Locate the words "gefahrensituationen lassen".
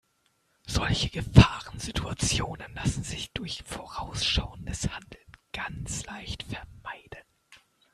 1.11-3.03